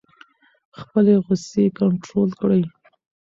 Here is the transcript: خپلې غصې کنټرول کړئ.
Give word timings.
خپلې 0.79 1.13
غصې 1.25 1.65
کنټرول 1.79 2.29
کړئ. 2.39 2.63